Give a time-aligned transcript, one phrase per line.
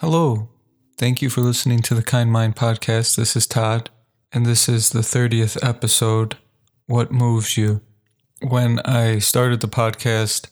[0.00, 0.48] Hello.
[0.96, 3.16] Thank you for listening to the Kind Mind podcast.
[3.16, 3.90] This is Todd,
[4.32, 6.38] and this is the 30th episode
[6.86, 7.82] What Moves You?
[8.40, 10.48] When I started the podcast,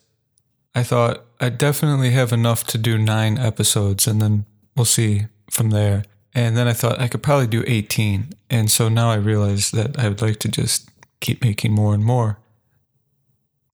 [0.74, 4.44] I thought I'd definitely have enough to do nine episodes, and then
[4.76, 6.04] we'll see from there.
[6.34, 8.28] And then I thought I could probably do 18.
[8.50, 12.04] And so now I realize that I would like to just keep making more and
[12.04, 12.38] more.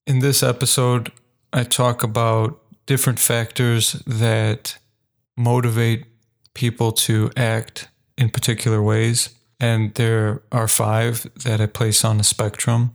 [0.07, 1.11] In this episode,
[1.51, 4.77] I talk about different factors that
[5.37, 6.05] motivate
[6.53, 9.29] people to act in particular ways.
[9.59, 12.93] And there are five that I place on a spectrum.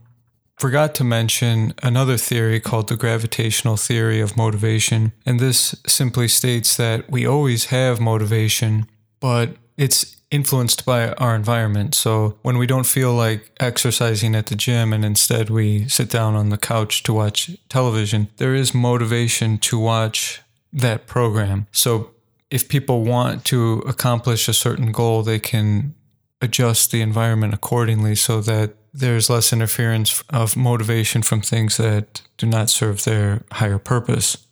[0.57, 5.11] Forgot to mention another theory called the gravitational theory of motivation.
[5.25, 8.85] And this simply states that we always have motivation,
[9.19, 11.95] but it's influenced by our environment.
[11.95, 16.35] So when we don't feel like exercising at the gym and instead we sit down
[16.35, 21.67] on the couch to watch television, there is motivation to watch that program.
[21.71, 22.11] So
[22.51, 25.95] if people want to accomplish a certain goal, they can
[26.41, 32.45] adjust the environment accordingly so that there's less interference of motivation from things that do
[32.45, 34.45] not serve their higher purpose.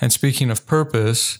[0.00, 1.38] And speaking of purpose,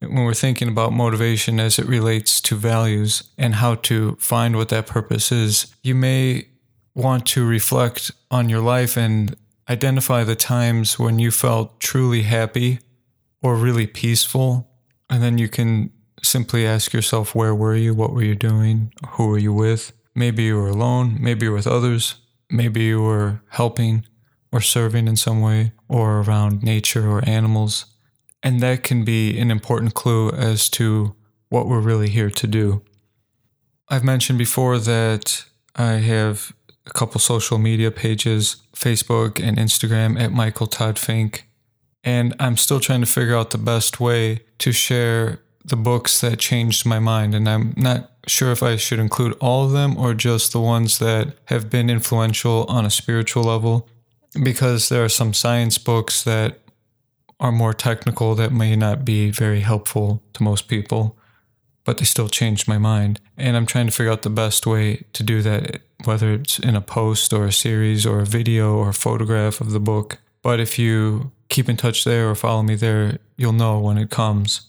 [0.00, 4.68] when we're thinking about motivation as it relates to values and how to find what
[4.68, 6.48] that purpose is, you may
[6.94, 9.36] want to reflect on your life and
[9.70, 12.80] identify the times when you felt truly happy
[13.42, 14.69] or really peaceful
[15.10, 15.90] and then you can
[16.22, 17.94] simply ask yourself, where were you?
[17.94, 18.92] What were you doing?
[19.10, 19.92] Who were you with?
[20.14, 21.18] Maybe you were alone.
[21.20, 22.16] Maybe you were with others.
[22.50, 24.06] Maybe you were helping
[24.52, 27.86] or serving in some way or around nature or animals.
[28.42, 31.14] And that can be an important clue as to
[31.48, 32.82] what we're really here to do.
[33.88, 35.44] I've mentioned before that
[35.76, 36.52] I have
[36.86, 41.46] a couple social media pages Facebook and Instagram at Michael Todd Fink.
[42.02, 46.38] And I'm still trying to figure out the best way to share the books that
[46.38, 47.34] changed my mind.
[47.34, 50.98] And I'm not sure if I should include all of them or just the ones
[50.98, 53.88] that have been influential on a spiritual level,
[54.42, 56.60] because there are some science books that
[57.38, 61.16] are more technical that may not be very helpful to most people,
[61.84, 63.20] but they still changed my mind.
[63.36, 66.76] And I'm trying to figure out the best way to do that, whether it's in
[66.76, 70.18] a post or a series or a video or a photograph of the book.
[70.42, 74.10] But if you keep in touch there or follow me there, you'll know when it
[74.10, 74.62] comes.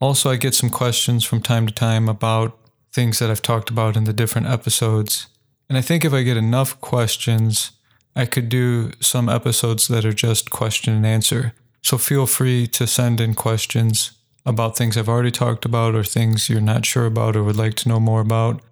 [0.00, 2.58] Also, I get some questions from time to time about
[2.92, 5.26] things that I've talked about in the different episodes.
[5.68, 7.72] And I think if I get enough questions,
[8.14, 11.52] I could do some episodes that are just question and answer.
[11.82, 14.12] So feel free to send in questions
[14.46, 17.74] about things I've already talked about or things you're not sure about or would like
[17.74, 18.62] to know more about.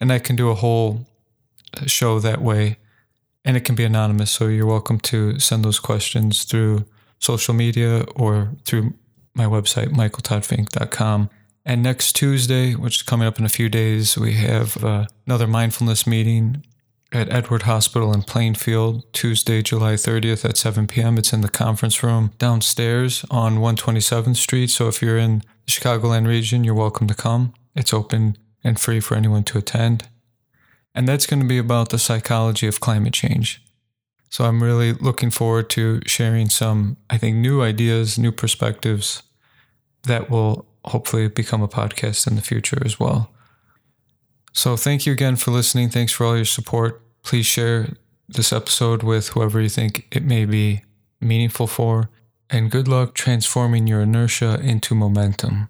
[0.00, 1.06] And I can do a whole
[1.76, 2.78] uh, show that way
[3.46, 4.32] and it can be anonymous.
[4.32, 6.84] So you're welcome to send those questions through
[7.20, 8.92] social media or through
[9.34, 11.30] my website, michaeltoddfink.com.
[11.64, 15.46] And next Tuesday, which is coming up in a few days, we have uh, another
[15.46, 16.64] mindfulness meeting
[17.12, 21.16] at Edward Hospital in Plainfield, Tuesday, July 30th at 7 p.m.
[21.16, 24.70] It's in the conference room downstairs on 127th Street.
[24.70, 27.54] So if you're in the Chicagoland region, you're welcome to come.
[27.76, 30.08] It's open and free for anyone to attend.
[30.96, 33.62] And that's going to be about the psychology of climate change.
[34.30, 39.22] So I'm really looking forward to sharing some, I think, new ideas, new perspectives
[40.04, 43.30] that will hopefully become a podcast in the future as well.
[44.52, 45.90] So thank you again for listening.
[45.90, 47.02] Thanks for all your support.
[47.22, 47.90] Please share
[48.26, 50.82] this episode with whoever you think it may be
[51.20, 52.08] meaningful for.
[52.48, 55.68] And good luck transforming your inertia into momentum.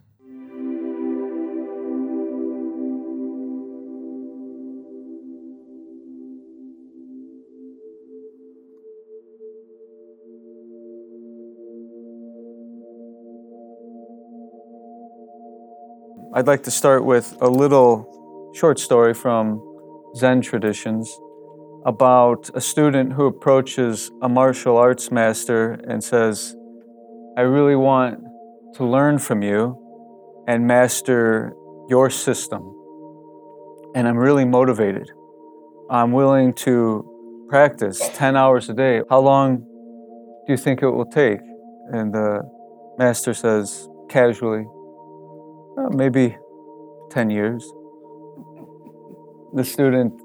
[16.36, 19.58] I'd like to start with a little short story from
[20.16, 21.18] Zen traditions
[21.86, 26.54] about a student who approaches a martial arts master and says,
[27.38, 28.22] I really want
[28.74, 29.78] to learn from you
[30.46, 31.54] and master
[31.88, 32.60] your system.
[33.94, 35.10] And I'm really motivated.
[35.88, 39.00] I'm willing to practice 10 hours a day.
[39.08, 39.60] How long
[40.46, 41.40] do you think it will take?
[41.94, 42.42] And the
[42.98, 44.66] master says casually,
[45.78, 46.36] uh, maybe
[47.10, 47.72] 10 years.
[49.54, 50.20] The student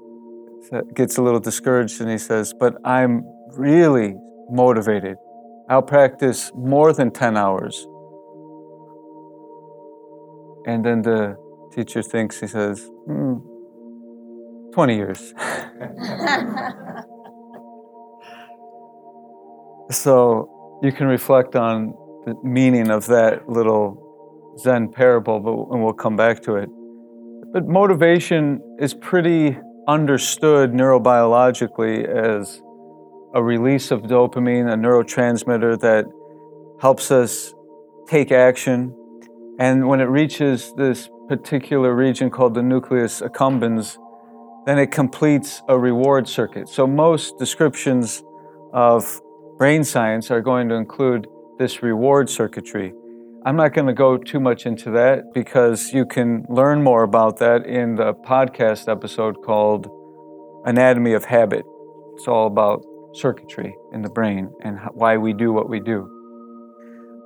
[0.94, 3.24] gets a little discouraged and he says, But I'm
[3.56, 4.16] really
[4.50, 5.16] motivated.
[5.68, 7.86] I'll practice more than 10 hours.
[10.66, 11.36] And then the
[11.72, 13.38] teacher thinks, he says, hmm,
[14.72, 15.34] 20 years.
[19.90, 20.48] so
[20.82, 21.94] you can reflect on
[22.26, 24.11] the meaning of that little
[24.58, 26.68] Zen parable, but and we'll come back to it.
[27.52, 29.58] But motivation is pretty
[29.88, 32.62] understood neurobiologically as
[33.34, 36.06] a release of dopamine, a neurotransmitter that
[36.80, 37.54] helps us
[38.06, 38.94] take action.
[39.58, 43.98] And when it reaches this particular region called the nucleus accumbens,
[44.66, 46.68] then it completes a reward circuit.
[46.68, 48.22] So most descriptions
[48.72, 49.20] of
[49.58, 51.26] brain science are going to include
[51.58, 52.94] this reward circuitry.
[53.44, 57.38] I'm not going to go too much into that because you can learn more about
[57.38, 59.88] that in the podcast episode called
[60.64, 61.64] Anatomy of Habit.
[62.14, 62.84] It's all about
[63.14, 66.08] circuitry in the brain and why we do what we do.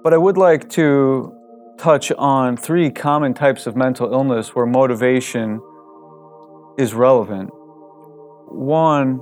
[0.02, 1.34] But I would like to
[1.76, 5.60] touch on three common types of mental illness where motivation
[6.78, 7.50] is relevant.
[8.48, 9.20] One,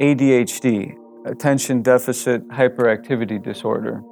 [0.00, 4.02] ADHD, attention deficit hyperactivity disorder.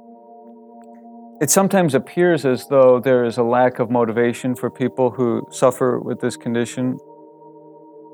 [1.39, 5.99] It sometimes appears as though there is a lack of motivation for people who suffer
[5.99, 6.97] with this condition.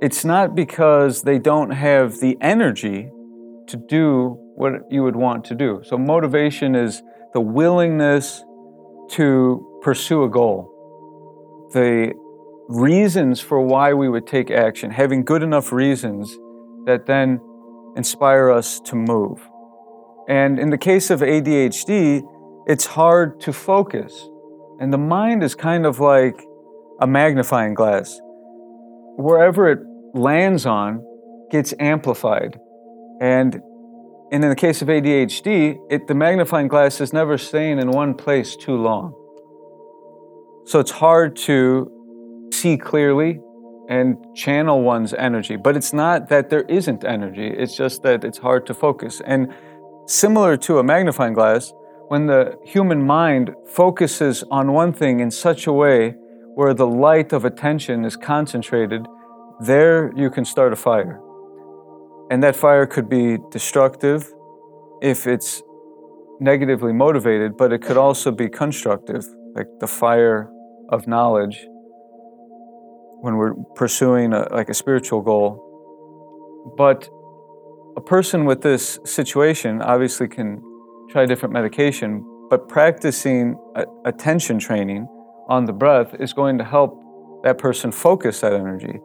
[0.01, 3.09] It's not because they don't have the energy
[3.67, 5.81] to do what you would want to do.
[5.85, 7.01] So, motivation is
[7.33, 8.43] the willingness
[9.11, 12.13] to pursue a goal, the
[12.67, 16.37] reasons for why we would take action, having good enough reasons
[16.85, 17.39] that then
[17.95, 19.47] inspire us to move.
[20.27, 22.23] And in the case of ADHD,
[22.67, 24.29] it's hard to focus.
[24.79, 26.41] And the mind is kind of like
[26.99, 28.19] a magnifying glass.
[29.17, 29.79] Wherever it
[30.13, 31.05] lands on
[31.51, 32.59] gets amplified.
[33.21, 33.61] And,
[34.31, 38.13] and in the case of ADHD, it, the magnifying glass is never staying in one
[38.13, 39.13] place too long.
[40.65, 43.39] So it's hard to see clearly
[43.89, 45.57] and channel one's energy.
[45.57, 49.21] But it's not that there isn't energy, it's just that it's hard to focus.
[49.25, 49.53] And
[50.07, 51.73] similar to a magnifying glass,
[52.13, 56.11] when the human mind focuses on one thing in such a way
[56.53, 59.07] where the light of attention is concentrated,
[59.59, 61.19] there you can start a fire.
[62.29, 64.31] And that fire could be destructive
[65.01, 65.63] if it's
[66.39, 69.25] negatively motivated, but it could also be constructive,
[69.55, 70.51] like the fire
[70.89, 71.65] of knowledge
[73.21, 75.49] when we're pursuing a, like a spiritual goal.
[76.77, 77.09] But
[77.97, 80.61] a person with this situation obviously can
[81.13, 83.55] try different medication, but practicing
[84.05, 85.07] attention training
[85.47, 86.91] on the breath is going to help
[87.43, 88.99] that person focus that energy.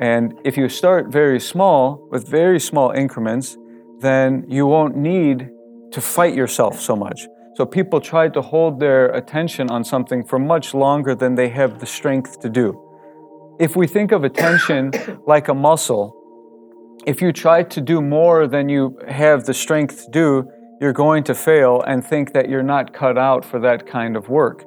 [0.00, 3.56] And if you start very small with very small increments,
[4.00, 5.48] then you won't need
[5.92, 7.26] to fight yourself so much.
[7.54, 11.78] So people try to hold their attention on something for much longer than they have
[11.78, 12.84] the strength to do
[13.58, 14.92] if we think of attention
[15.26, 16.20] like a muscle,
[17.06, 21.24] if you try to do more than you have the strength to do, you're going
[21.24, 24.64] to fail and think that you're not cut out for that kind of work.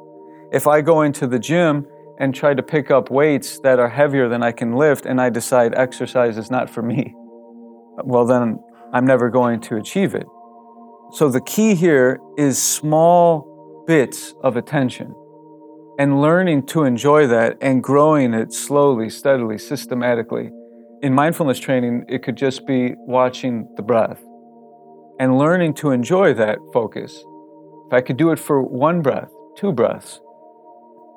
[0.52, 1.86] If I go into the gym
[2.20, 5.30] and try to pick up weights that are heavier than I can lift and I
[5.30, 7.14] decide exercise is not for me,
[8.04, 8.60] well, then
[8.94, 10.26] I'm never going to achieve it.
[11.12, 15.14] So the key here is small bits of attention
[16.00, 20.52] and learning to enjoy that and growing it slowly, steadily, systematically.
[21.02, 24.22] In mindfulness training, it could just be watching the breath
[25.20, 27.24] and learning to enjoy that focus.
[27.88, 30.20] If I could do it for one breath, two breaths.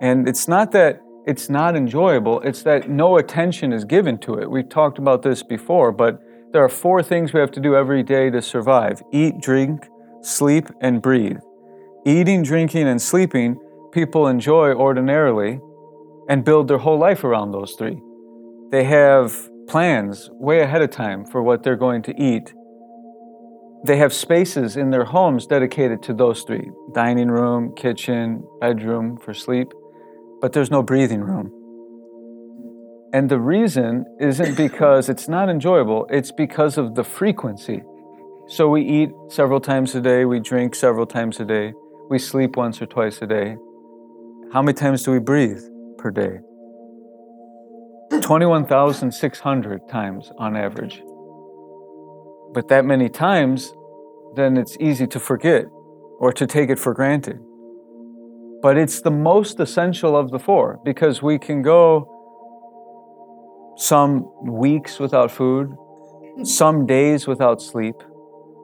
[0.00, 4.50] And it's not that it's not enjoyable, it's that no attention is given to it.
[4.50, 6.20] We've talked about this before, but
[6.52, 9.86] there are four things we have to do every day to survive eat, drink,
[10.22, 11.38] sleep, and breathe.
[12.06, 13.60] Eating, drinking, and sleeping
[13.92, 15.60] people enjoy ordinarily
[16.28, 18.00] and build their whole life around those three.
[18.70, 22.54] They have plans way ahead of time for what they're going to eat.
[23.84, 29.32] They have spaces in their homes dedicated to those three dining room, kitchen, bedroom for
[29.32, 29.72] sleep,
[30.40, 31.50] but there's no breathing room.
[33.12, 37.82] And the reason isn't because it's not enjoyable, it's because of the frequency.
[38.46, 41.72] So we eat several times a day, we drink several times a day,
[42.08, 43.56] we sleep once or twice a day,
[44.52, 45.62] how many times do we breathe
[45.96, 46.40] per day?
[48.20, 51.02] 21,600 times on average.
[52.52, 53.72] But that many times,
[54.34, 55.66] then it's easy to forget
[56.18, 57.38] or to take it for granted.
[58.62, 62.06] But it's the most essential of the four because we can go
[63.76, 65.74] some weeks without food,
[66.42, 67.94] some days without sleep,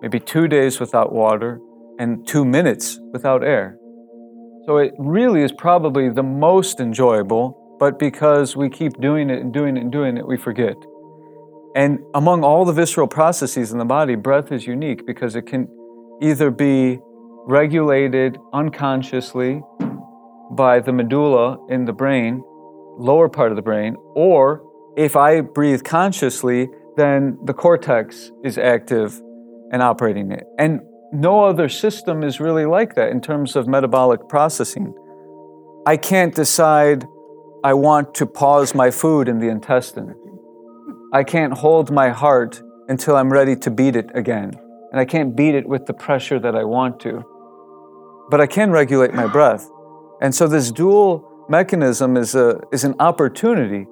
[0.02, 1.60] maybe two days without water,
[1.98, 3.78] and two minutes without air.
[4.66, 9.52] So it really is probably the most enjoyable, but because we keep doing it and
[9.52, 10.76] doing it and doing it, we forget.
[11.76, 15.68] And among all the visceral processes in the body, breath is unique because it can
[16.22, 16.98] either be
[17.46, 19.60] regulated unconsciously
[20.52, 22.42] by the medulla in the brain,
[22.96, 24.62] lower part of the brain, or
[24.96, 29.20] if I breathe consciously, then the cortex is active
[29.70, 30.44] and operating it.
[30.58, 30.80] And
[31.12, 34.94] no other system is really like that in terms of metabolic processing.
[35.86, 37.06] I can't decide
[37.62, 40.14] I want to pause my food in the intestine.
[41.12, 44.52] I can't hold my heart until I'm ready to beat it again.
[44.90, 47.24] And I can't beat it with the pressure that I want to.
[48.30, 49.68] But I can regulate my breath.
[50.20, 53.86] And so this dual mechanism is, a, is an opportunity.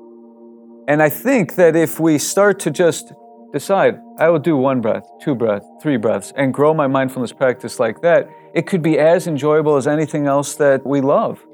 [0.88, 3.12] And I think that if we start to just
[3.52, 7.78] decide, I will do one breath, two breaths, three breaths, and grow my mindfulness practice
[7.78, 11.44] like that, it could be as enjoyable as anything else that we love.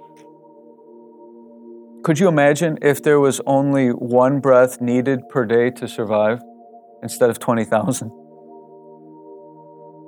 [2.03, 6.41] Could you imagine if there was only one breath needed per day to survive
[7.03, 8.11] instead of 20,000?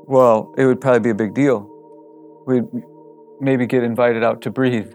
[0.06, 1.68] Well, it would probably be a big deal.
[2.46, 2.64] We'd
[3.40, 4.90] maybe get invited out to breathe.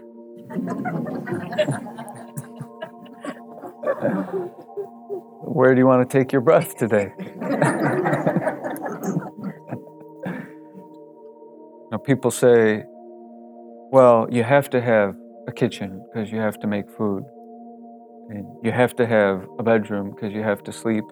[5.44, 7.12] Where do you want to take your breath today?
[11.92, 12.84] now, people say,
[13.92, 15.14] well, you have to have
[15.48, 17.24] a kitchen because you have to make food.
[18.28, 21.04] And you have to have a bedroom because you have to sleep.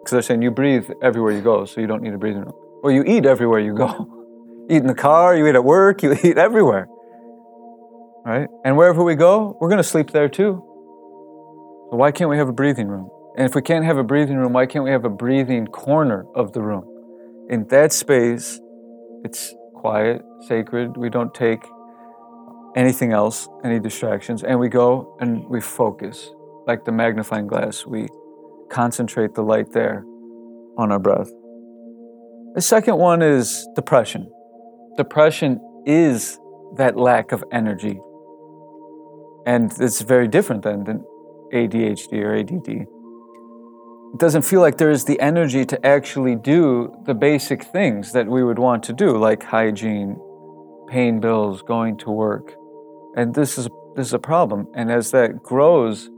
[0.00, 2.54] Because they're saying you breathe everywhere you go, so you don't need a breathing room.
[2.82, 4.66] Well, you eat everywhere you go.
[4.70, 6.88] eat in the car, you eat at work, you eat everywhere.
[8.26, 8.48] Right?
[8.64, 10.64] And wherever we go, we're going to sleep there too.
[11.90, 13.08] So why can't we have a breathing room?
[13.36, 16.26] And if we can't have a breathing room, why can't we have a breathing corner
[16.34, 16.84] of the room?
[17.48, 18.60] In that space,
[19.24, 20.96] it's quiet, sacred.
[20.96, 21.64] We don't take
[22.78, 26.30] anything else, any distractions, and we go and we focus
[26.68, 27.84] like the magnifying glass.
[27.84, 28.06] We
[28.70, 30.04] concentrate the light there
[30.78, 31.28] on our breath.
[32.54, 34.30] The second one is depression.
[34.96, 36.38] Depression is
[36.76, 37.98] that lack of energy.
[39.44, 41.04] And it's very different than, than
[41.52, 42.68] ADHD or ADD.
[44.12, 48.28] It doesn't feel like there is the energy to actually do the basic things that
[48.28, 50.16] we would want to do, like hygiene,
[50.88, 52.54] paying bills, going to work.
[53.18, 54.68] And this is this is a problem.
[54.76, 56.08] And as that grows,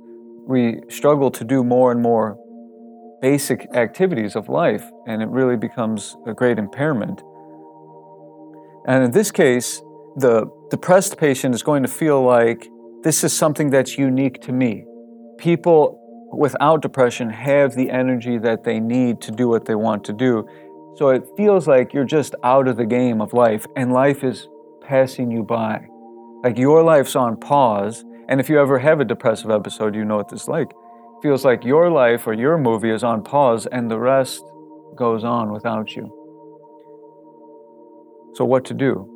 [0.46, 2.36] we struggle to do more and more
[3.22, 7.22] basic activities of life, and it really becomes a great impairment.
[8.86, 9.80] And in this case,
[10.16, 12.68] the depressed patient is going to feel like
[13.02, 14.84] this is something that's unique to me.
[15.38, 15.96] People
[16.32, 20.46] without depression have the energy that they need to do what they want to do.
[20.96, 24.48] So it feels like you're just out of the game of life, and life is
[24.82, 25.89] passing you by.
[26.42, 28.04] Like your life's on pause.
[28.28, 30.70] And if you ever have a depressive episode, you know what this like.
[30.70, 34.42] It feels like your life or your movie is on pause and the rest
[34.96, 36.16] goes on without you.
[38.34, 39.06] So, what to do?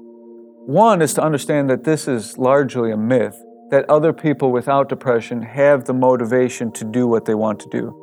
[0.66, 3.40] One is to understand that this is largely a myth,
[3.70, 8.00] that other people without depression have the motivation to do what they want to do.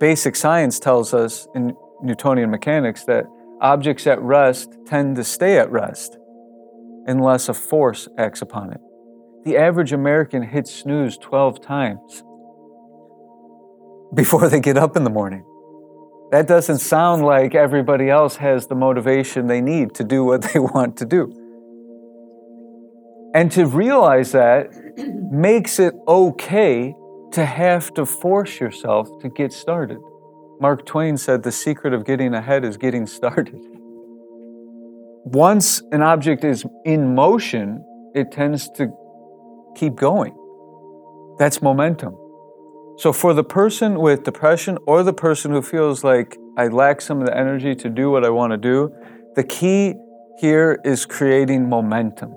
[0.00, 3.26] Basic science tells us in Newtonian mechanics that
[3.60, 6.18] objects at rest tend to stay at rest
[7.06, 8.80] unless a force acts upon it.
[9.44, 12.22] The average American hits snooze 12 times
[14.14, 15.44] before they get up in the morning.
[16.30, 20.58] That doesn't sound like everybody else has the motivation they need to do what they
[20.58, 21.32] want to do.
[23.34, 24.70] And to realize that
[25.30, 26.94] makes it okay
[27.32, 29.98] to have to force yourself to get started.
[30.60, 33.71] Mark Twain said the secret of getting ahead is getting started
[35.24, 38.88] once an object is in motion, it tends to
[39.76, 40.36] keep going.
[41.38, 42.16] That's momentum.
[42.98, 47.20] So, for the person with depression or the person who feels like I lack some
[47.20, 48.92] of the energy to do what I want to do,
[49.34, 49.94] the key
[50.38, 52.34] here is creating momentum.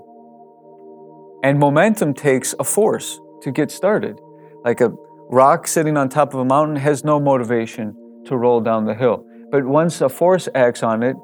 [1.44, 4.20] And momentum takes a force to get started.
[4.64, 4.94] Like a
[5.30, 9.26] rock sitting on top of a mountain has no motivation to roll down the hill.
[9.52, 11.16] But once a force acts on it,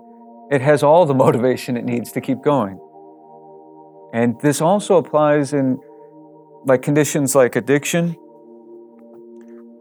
[0.52, 2.80] it has all the motivation it needs to keep going.
[4.14, 5.80] And this also applies in
[6.66, 8.10] like conditions like addiction,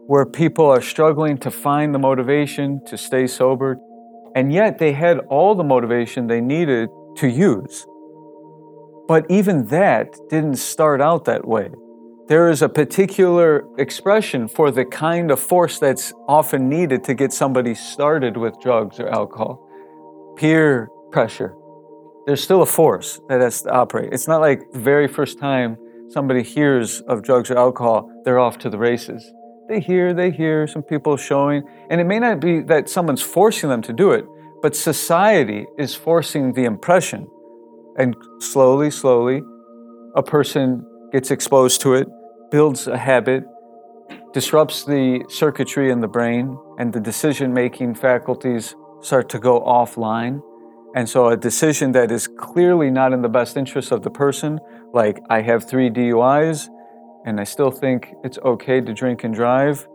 [0.07, 3.77] where people are struggling to find the motivation to stay sober,
[4.35, 7.85] and yet they had all the motivation they needed to use.
[9.07, 11.69] But even that didn't start out that way.
[12.27, 17.33] There is a particular expression for the kind of force that's often needed to get
[17.33, 19.67] somebody started with drugs or alcohol
[20.41, 21.55] peer pressure.
[22.25, 24.11] There's still a force that has to operate.
[24.11, 25.77] It's not like the very first time
[26.09, 29.31] somebody hears of drugs or alcohol, they're off to the races.
[29.69, 33.69] They hear, they hear some people showing, and it may not be that someone's forcing
[33.69, 34.25] them to do it,
[34.63, 37.27] but society is forcing the impression
[37.97, 39.41] And slowly, slowly,
[40.15, 42.07] a person gets exposed to it,
[42.49, 43.43] builds a habit,
[44.33, 50.41] disrupts the circuitry in the brain, and the decision making faculties start to go offline.
[50.95, 54.59] And so, a decision that is clearly not in the best interest of the person,
[54.93, 56.69] like I have three DUIs
[57.25, 59.87] and I still think it's okay to drink and drive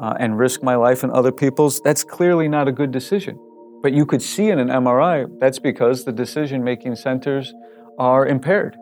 [0.00, 3.38] uh, and risk my life and other people's, that's clearly not a good decision.
[3.82, 7.52] But you could see in an MRI that's because the decision making centers
[7.98, 8.76] are impaired.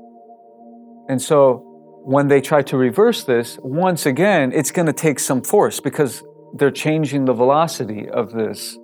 [1.09, 1.67] And so,
[2.03, 6.23] when they try to reverse this, once again, it's going to take some force because
[6.55, 8.79] they're changing the velocity of this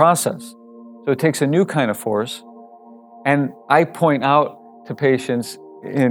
[0.00, 0.42] process.
[1.04, 2.42] So it takes a new kind of force.
[3.26, 4.48] And I point out
[4.86, 6.10] to patients in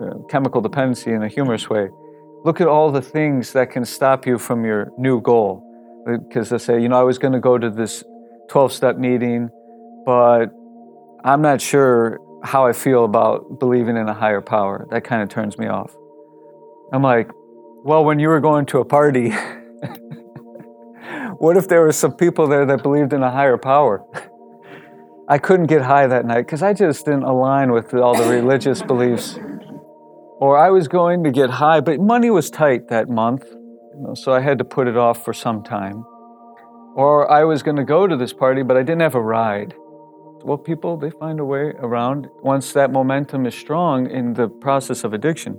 [0.00, 1.88] uh, chemical dependency in a humorous way
[2.44, 5.62] look at all the things that can stop you from your new goal.
[6.06, 8.04] Because they say, you know, I was going to go to this
[8.50, 9.48] 12 step meeting,
[10.04, 10.48] but
[11.24, 14.86] I'm not sure how I feel about believing in a higher power.
[14.90, 15.96] That kind of turns me off.
[16.92, 17.30] I'm like,
[17.86, 19.32] well, when you were going to a party,
[21.44, 24.02] what if there were some people there that believed in a higher power?
[25.28, 28.80] I couldn't get high that night because I just didn't align with all the religious
[28.80, 29.38] beliefs.
[30.40, 34.14] Or I was going to get high, but money was tight that month, you know,
[34.14, 36.04] so I had to put it off for some time.
[36.94, 39.74] Or I was going to go to this party, but I didn't have a ride
[40.44, 45.02] well, people, they find a way around once that momentum is strong in the process
[45.02, 45.54] of addiction.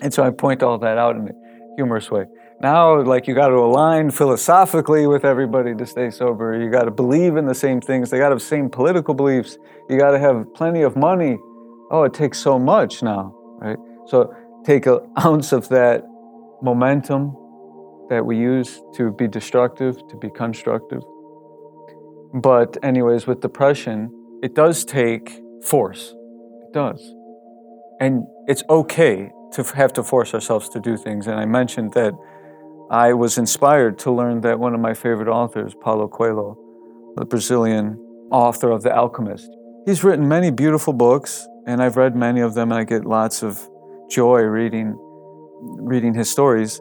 [0.00, 1.32] And so I point all that out in a
[1.76, 2.24] humorous way.
[2.60, 6.60] Now, like, you got to align philosophically with everybody to stay sober.
[6.60, 8.10] You got to believe in the same things.
[8.10, 9.58] They got to have the same political beliefs.
[9.88, 11.38] You got to have plenty of money.
[11.90, 13.78] Oh, it takes so much now, right?
[14.06, 14.34] So
[14.64, 16.04] take an ounce of that
[16.60, 17.36] momentum
[18.10, 21.02] that we use to be destructive, to be constructive,
[22.34, 24.10] but, anyways, with depression,
[24.42, 26.14] it does take force.
[26.62, 27.14] It does.
[28.00, 31.26] And it's okay to have to force ourselves to do things.
[31.26, 32.12] And I mentioned that
[32.90, 36.56] I was inspired to learn that one of my favorite authors, Paulo Coelho,
[37.16, 37.98] the Brazilian
[38.30, 39.50] author of The Alchemist,
[39.84, 43.42] he's written many beautiful books, and I've read many of them, and I get lots
[43.42, 43.60] of
[44.08, 44.96] joy reading,
[45.60, 46.80] reading his stories.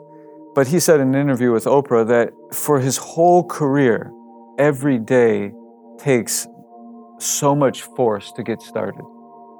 [0.55, 4.09] But he said in an interview with Oprah that for his whole career,
[4.57, 5.51] every day
[5.97, 6.47] takes
[7.19, 9.03] so much force to get started.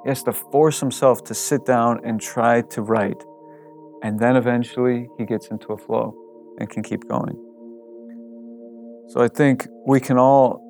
[0.04, 3.22] He has to force himself to sit down and try to write.
[4.02, 6.16] And then eventually he gets into a flow
[6.58, 7.36] and can keep going.
[9.08, 10.60] So I think we can all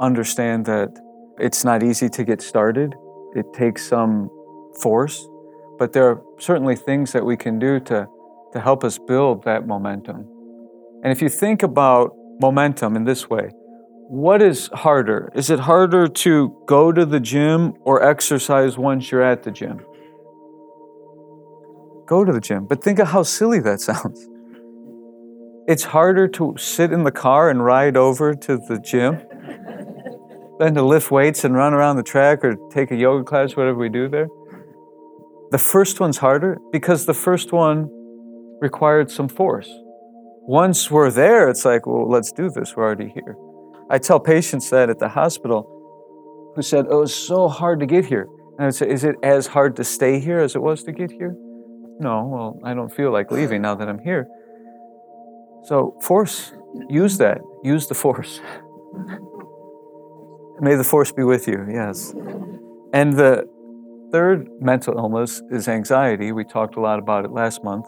[0.00, 0.90] understand that
[1.38, 2.94] it's not easy to get started.
[3.34, 4.30] It takes some
[4.80, 5.26] force,
[5.78, 8.06] but there are certainly things that we can do to,
[8.52, 10.26] to help us build that momentum.
[11.02, 13.50] And if you think about momentum in this way,
[14.08, 15.30] what is harder?
[15.34, 19.80] Is it harder to go to the gym or exercise once you're at the gym?
[22.06, 22.66] Go to the gym.
[22.66, 24.26] But think of how silly that sounds.
[25.68, 29.20] It's harder to sit in the car and ride over to the gym
[30.58, 33.76] than to lift weights and run around the track or take a yoga class, whatever
[33.76, 34.28] we do there.
[35.50, 37.90] The first one's harder because the first one
[38.62, 39.70] required some force.
[40.46, 42.74] Once we're there, it's like, well, let's do this.
[42.74, 43.36] We're already here.
[43.90, 48.06] I tell patients that at the hospital who said, Oh, it's so hard to get
[48.06, 48.26] here.
[48.52, 50.92] And I would say, Is it as hard to stay here as it was to
[50.92, 51.36] get here?
[52.00, 54.26] No, well, I don't feel like leaving now that I'm here.
[55.64, 56.52] So, force,
[56.88, 57.40] use that.
[57.62, 58.40] Use the force.
[60.60, 62.14] May the force be with you, yes.
[62.92, 63.48] And the
[64.10, 66.32] third mental illness is anxiety.
[66.32, 67.86] We talked a lot about it last month,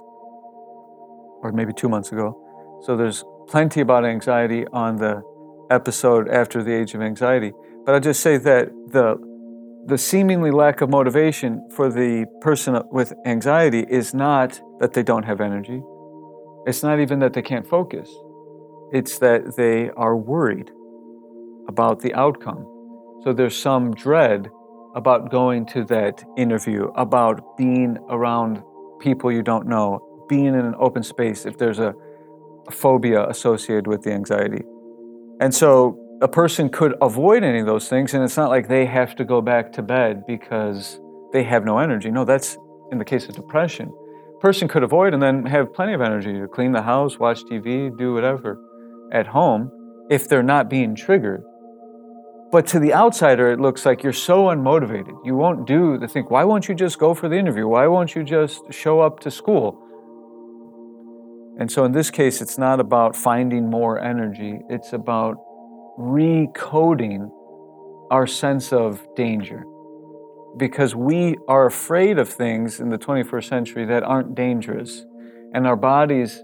[1.43, 2.81] or maybe two months ago.
[2.83, 5.23] So, there's plenty about anxiety on the
[5.71, 7.53] episode after the age of anxiety.
[7.85, 9.17] But I'll just say that the
[9.87, 15.25] the seemingly lack of motivation for the person with anxiety is not that they don't
[15.25, 15.83] have energy.
[16.67, 18.15] It's not even that they can't focus.
[18.93, 20.71] It's that they are worried
[21.69, 22.67] about the outcome.
[23.23, 24.51] So there's some dread
[24.95, 28.63] about going to that interview, about being around
[29.01, 31.95] people you don't know, being in an open space if there's a,
[32.67, 34.65] a phobia associated with the anxiety.
[35.41, 38.85] And so a person could avoid any of those things, and it's not like they
[38.85, 41.01] have to go back to bed because
[41.33, 42.11] they have no energy.
[42.11, 42.59] No, that's
[42.93, 43.93] in the case of depression.
[44.41, 47.97] Person could avoid and then have plenty of energy to clean the house, watch TV,
[47.97, 48.59] do whatever
[49.13, 49.71] at home
[50.11, 51.45] if they're not being triggered.
[52.51, 55.15] But to the outsider, it looks like you're so unmotivated.
[55.25, 56.25] You won't do the thing.
[56.25, 57.69] Why won't you just go for the interview?
[57.69, 59.79] Why won't you just show up to school?
[61.59, 65.37] And so in this case, it's not about finding more energy, it's about
[65.99, 67.31] recoding
[68.11, 69.65] our sense of danger.
[70.57, 75.07] Because we are afraid of things in the 21st century that aren't dangerous.
[75.53, 76.43] And our bodies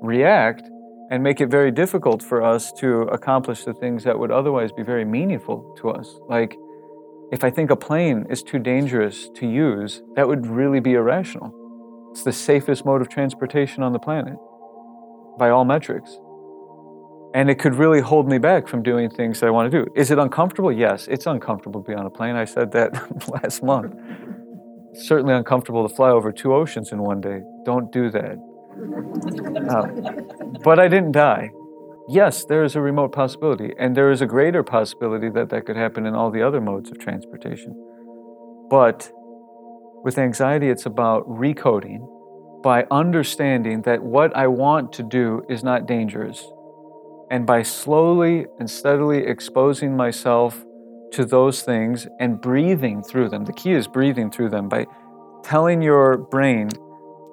[0.00, 0.68] react
[1.10, 4.82] and make it very difficult for us to accomplish the things that would otherwise be
[4.82, 6.20] very meaningful to us.
[6.28, 6.56] Like,
[7.32, 11.54] if I think a plane is too dangerous to use, that would really be irrational.
[12.10, 14.36] It's the safest mode of transportation on the planet
[15.38, 16.18] by all metrics.
[17.32, 19.90] And it could really hold me back from doing things I want to do.
[19.94, 20.72] Is it uncomfortable?
[20.72, 22.34] Yes, it's uncomfortable to be on a plane.
[22.34, 23.94] I said that last month.
[24.94, 27.42] Certainly uncomfortable to fly over two oceans in one day.
[27.64, 28.36] Don't do that.
[29.70, 31.50] Uh, but I didn't die.
[32.08, 35.76] Yes, there is a remote possibility, and there is a greater possibility that that could
[35.76, 37.72] happen in all the other modes of transportation.
[38.68, 39.12] But
[40.02, 42.00] with anxiety, it's about recoding
[42.64, 46.44] by understanding that what I want to do is not dangerous
[47.30, 50.64] and by slowly and steadily exposing myself
[51.12, 53.44] to those things and breathing through them.
[53.44, 54.86] The key is breathing through them by
[55.42, 56.68] telling your brain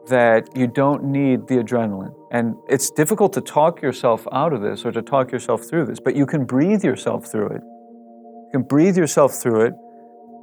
[0.08, 2.14] that you don't need the adrenaline.
[2.32, 6.00] And it's difficult to talk yourself out of this or to talk yourself through this,
[6.00, 7.62] but you can breathe yourself through it.
[7.64, 9.74] You can breathe yourself through it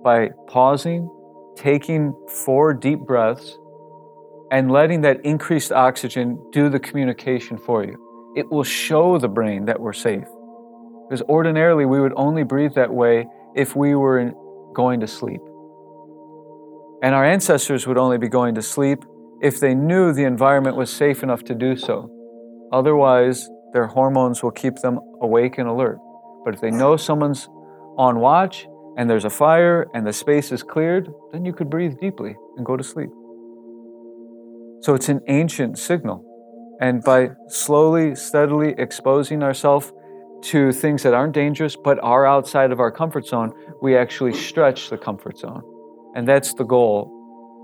[0.03, 1.09] by pausing,
[1.57, 3.57] taking four deep breaths,
[4.51, 8.04] and letting that increased oxygen do the communication for you
[8.37, 10.27] it will show the brain that we're safe.
[11.09, 14.33] Because ordinarily we would only breathe that way if we were
[14.75, 15.41] going to sleep.
[17.03, 19.05] And our ancestors would only be going to sleep
[19.41, 22.11] if they knew the environment was safe enough to do so.
[22.73, 25.99] Otherwise, their hormones will keep them awake and alert.
[26.45, 27.49] But if they know someone's
[27.99, 28.67] on watch
[28.97, 32.65] and there's a fire and the space is cleared, then you could breathe deeply and
[32.65, 33.11] go to sleep.
[34.81, 36.25] So it's an ancient signal.
[36.81, 39.93] And by slowly, steadily exposing ourselves
[40.43, 44.91] to things that aren't dangerous but are outside of our comfort zone, we actually stretch
[44.91, 45.63] the comfort zone.
[46.15, 47.11] And that's the goal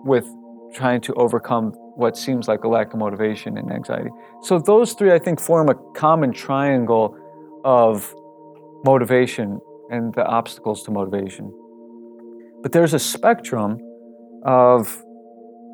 [0.05, 0.27] with
[0.73, 4.11] trying to overcome what seems like a lack of motivation and anxiety.
[4.43, 7.17] So, those three, I think, form a common triangle
[7.65, 8.15] of
[8.85, 11.53] motivation and the obstacles to motivation.
[12.63, 13.79] But there's a spectrum
[14.45, 15.05] of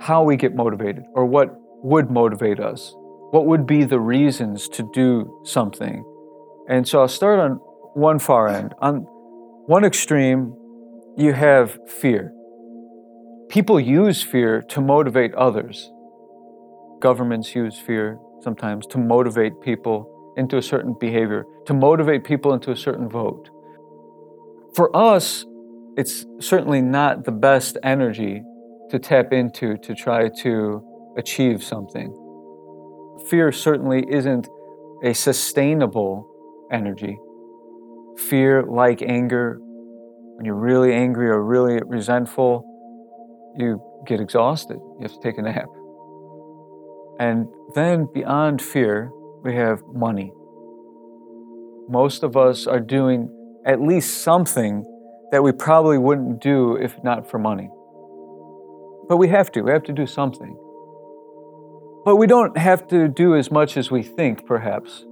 [0.01, 2.94] how we get motivated or what would motivate us
[3.37, 6.03] what would be the reasons to do something?
[6.70, 7.57] And so I'll start on
[7.92, 8.75] one far end.
[8.79, 9.01] On
[9.66, 10.57] one extreme,
[11.18, 12.33] you have fear.
[13.51, 15.92] People use fear to motivate others.
[17.01, 22.70] Governments use fear sometimes to motivate people into a certain behavior, to motivate people into
[22.70, 23.51] a certain vote.
[24.75, 25.44] For us,
[25.99, 28.42] it's certainly not the best energy
[28.88, 30.83] to tap into to try to
[31.18, 32.14] achieve something
[33.31, 34.49] fear certainly isn't
[35.03, 36.29] a sustainable
[36.73, 37.19] energy.
[38.29, 42.65] Fear, like anger, when you're really angry or really resentful,
[43.57, 44.77] you get exhausted.
[44.77, 45.69] You have to take a nap.
[47.19, 49.11] And then beyond fear,
[49.43, 50.33] we have money.
[51.89, 53.31] Most of us are doing
[53.65, 54.85] at least something
[55.33, 57.71] that we probably wouldn't do if not for money.
[59.09, 60.57] But we have to, we have to do something.
[62.07, 65.05] But we don't have to do as much as we think, perhaps.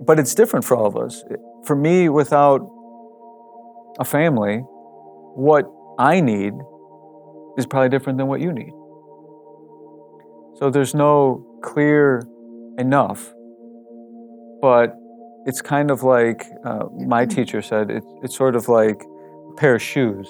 [0.00, 1.22] But it's different for all of us.
[1.66, 2.60] For me, without
[3.98, 4.60] a family,
[5.36, 6.54] what I need
[7.58, 8.72] is probably different than what you need.
[10.58, 12.26] So there's no clear
[12.78, 13.30] enough,
[14.62, 14.96] but
[15.44, 19.02] it's kind of like uh, my teacher said it, it's sort of like
[19.50, 20.26] a pair of shoes.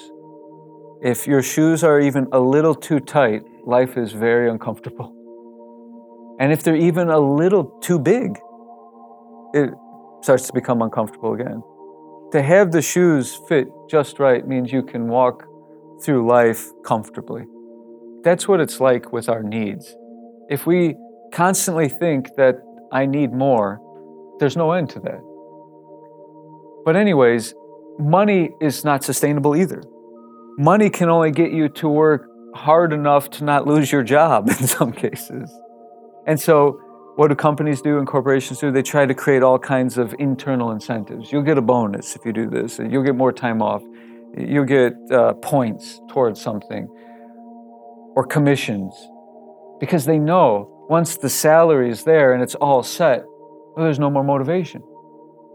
[1.01, 5.15] If your shoes are even a little too tight, life is very uncomfortable.
[6.39, 8.39] And if they're even a little too big,
[9.53, 9.71] it
[10.21, 11.61] starts to become uncomfortable again.
[12.31, 15.45] To have the shoes fit just right means you can walk
[16.03, 17.43] through life comfortably.
[18.23, 19.95] That's what it's like with our needs.
[20.49, 20.95] If we
[21.33, 22.55] constantly think that
[22.91, 23.81] I need more,
[24.39, 25.21] there's no end to that.
[26.85, 27.53] But, anyways,
[27.97, 29.83] money is not sustainable either.
[30.57, 34.67] Money can only get you to work hard enough to not lose your job in
[34.67, 35.51] some cases.
[36.29, 36.79] And so,
[37.15, 38.71] what do companies do and corporations do?
[38.71, 41.31] They try to create all kinds of internal incentives.
[41.31, 43.81] You'll get a bonus if you do this, you'll get more time off,
[44.37, 46.87] you'll get uh, points towards something,
[48.15, 48.93] or commissions.
[49.79, 54.11] Because they know once the salary is there and it's all set, well, there's no
[54.11, 54.83] more motivation.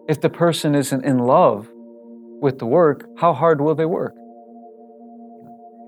[0.08, 1.68] If the person isn't in love
[2.40, 4.16] with the work, how hard will they work?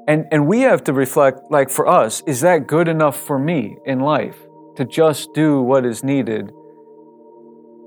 [0.07, 3.79] And, and we have to reflect, like for us, is that good enough for me
[3.85, 4.37] in life?
[4.77, 6.51] To just do what is needed?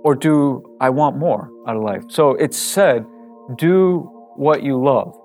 [0.03, 2.03] Or do I want more out of life?
[2.09, 3.05] So it's said,
[3.57, 5.15] do what you love.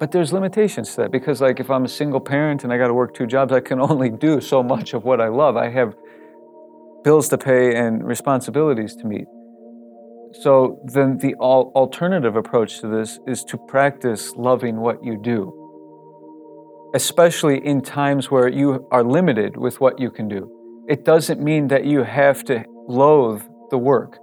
[0.00, 2.88] But there's limitations to that because, like, if I'm a single parent and I got
[2.88, 5.56] to work two jobs, I can only do so much of what I love.
[5.56, 5.94] I have
[7.04, 9.26] bills to pay and responsibilities to meet.
[10.42, 15.52] So then the alternative approach to this is to practice loving what you do,
[16.92, 20.50] especially in times where you are limited with what you can do.
[20.88, 24.18] It doesn't mean that you have to loathe the work.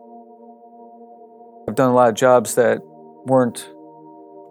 [1.68, 2.80] I've done a lot of jobs that
[3.26, 3.70] weren't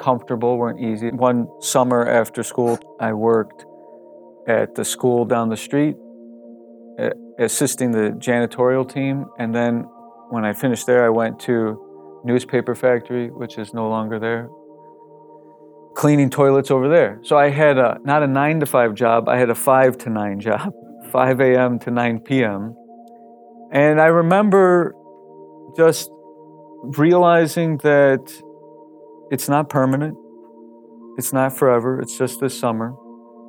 [0.00, 1.10] comfortable, weren't easy.
[1.10, 3.64] One summer after school, I worked
[4.48, 5.96] at the school down the street,
[7.38, 9.86] assisting the janitorial team, and then
[10.30, 14.48] when I finished there, I went to newspaper factory, which is no longer there,
[15.94, 17.20] cleaning toilets over there.
[17.22, 20.10] So I had a, not a nine to five job, I had a five to
[20.10, 20.72] nine job,
[21.10, 21.78] 5 a.m.
[21.80, 22.74] to 9 p.m.
[23.72, 24.94] And I remember
[25.76, 26.10] just
[26.82, 28.32] realizing that
[29.30, 30.16] it's not permanent,
[31.18, 32.94] it's not forever, it's just this summer.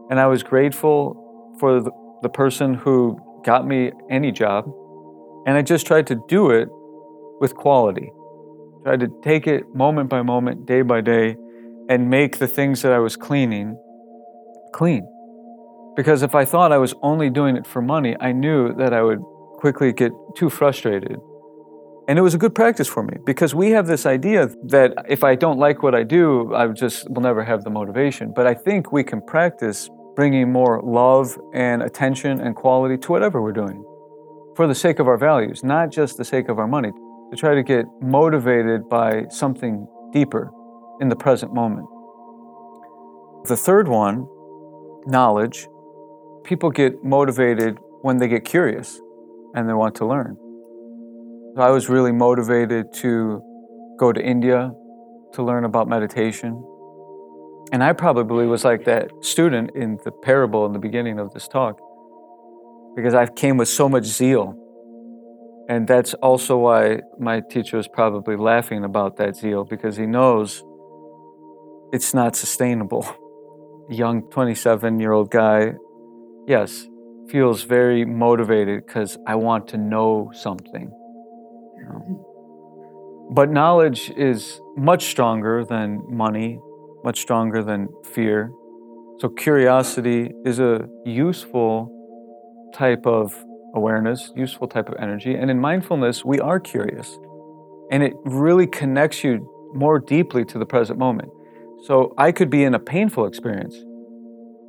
[0.10, 4.65] And I was grateful for the, the person who got me any job
[5.45, 6.69] and I just tried to do it
[7.39, 8.12] with quality.
[8.84, 11.36] Tried to take it moment by moment, day by day,
[11.89, 13.76] and make the things that I was cleaning
[14.71, 15.08] clean.
[15.95, 19.01] Because if I thought I was only doing it for money, I knew that I
[19.01, 19.19] would
[19.58, 21.17] quickly get too frustrated.
[22.08, 25.23] And it was a good practice for me because we have this idea that if
[25.23, 28.34] I don't like what I do, I just will never have the motivation.
[28.36, 33.41] But I think we can practice bringing more love and attention and quality to whatever
[33.41, 33.84] we're doing
[34.56, 36.91] for the sake of our values, not just the sake of our money,
[37.32, 40.51] to try to get motivated by something deeper
[40.99, 41.88] in the present moment.
[43.47, 44.27] The third one,
[45.06, 45.67] knowledge,
[46.43, 48.99] people get motivated when they get curious
[49.54, 50.38] and they want to learn.
[51.58, 53.41] I was really motivated to
[53.99, 54.71] go to India
[55.34, 56.63] to learn about meditation.
[57.71, 61.47] And I probably was like that student in the parable in the beginning of this
[61.47, 61.80] talk
[62.95, 64.58] because I came with so much zeal.
[65.69, 70.63] And that's also why my teacher is probably laughing about that zeal because he knows
[71.93, 73.06] it's not sustainable.
[73.89, 75.73] A young 27 year old guy,
[76.47, 76.88] yes,
[77.30, 80.91] feels very motivated because I want to know something.
[81.77, 82.27] You know?
[83.32, 86.60] But knowledge is much stronger than money,
[87.04, 88.51] much stronger than fear.
[89.19, 91.89] So curiosity is a useful
[92.73, 93.34] type of
[93.73, 95.36] awareness, useful type of energy.
[95.36, 97.17] And in mindfulness, we are curious.
[97.91, 101.30] And it really connects you more deeply to the present moment.
[101.84, 103.75] So I could be in a painful experience,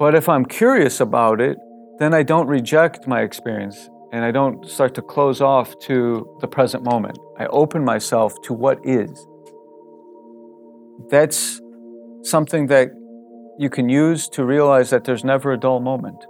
[0.03, 1.57] but if I'm curious about it,
[2.01, 6.49] then I don't reject my experience and I don't start to close off to the
[6.49, 7.21] present moment.
[7.39, 9.29] I open myself to what is.
[11.09, 11.61] That's
[12.23, 12.91] something that
[13.61, 16.27] you can use to realize that there's never a dull moment.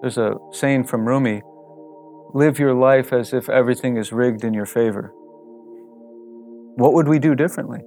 [0.00, 1.42] There's a saying from Rumi
[2.32, 5.12] live your life as if everything is rigged in your favor.
[6.76, 7.80] What would we do differently?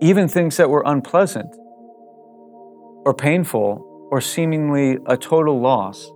[0.00, 1.54] Even things that were unpleasant
[3.04, 6.10] or painful or seemingly a total loss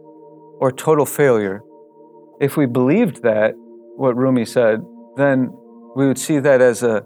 [0.61, 1.63] or total failure,
[2.41, 3.55] if we believed that,
[3.97, 4.85] what Rumi said,
[5.17, 5.51] then
[5.97, 7.03] we would see that as a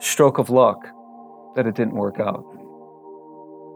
[0.00, 0.86] stroke of luck
[1.56, 2.44] that it didn't work out.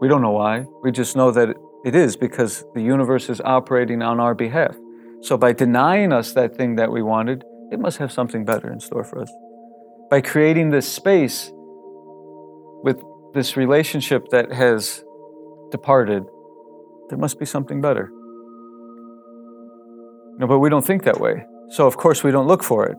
[0.01, 0.65] We don't know why.
[0.83, 4.75] We just know that it is because the universe is operating on our behalf.
[5.21, 8.79] So by denying us that thing that we wanted, it must have something better in
[8.79, 9.31] store for us.
[10.09, 11.51] By creating this space
[12.83, 13.01] with
[13.33, 15.04] this relationship that has
[15.71, 16.23] departed,
[17.09, 18.09] there must be something better.
[20.37, 21.45] No, but we don't think that way.
[21.69, 22.97] So of course we don't look for it.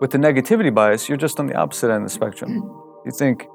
[0.00, 2.76] With the negativity bias, you're just on the opposite end of the spectrum.
[3.06, 3.46] You think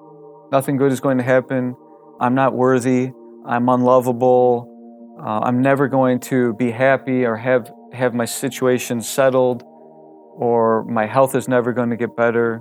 [0.51, 1.75] nothing good is going to happen.
[2.19, 3.11] I'm not worthy.
[3.45, 5.15] I'm unlovable.
[5.19, 11.05] Uh, I'm never going to be happy or have, have my situation settled, or my
[11.05, 12.59] health is never going to get better.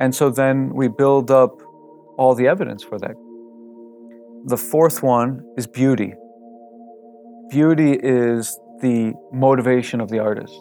[0.00, 1.62] And so then we build up
[2.18, 3.14] all the evidence for that.
[4.46, 6.12] The fourth one is beauty.
[7.48, 10.52] Beauty is the motivation of the artist.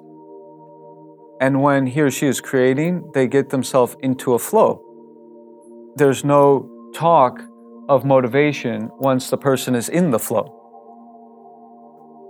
[1.41, 4.81] And when he or she is creating, they get themselves into a flow.
[5.97, 7.41] There's no talk
[7.89, 10.47] of motivation once the person is in the flow.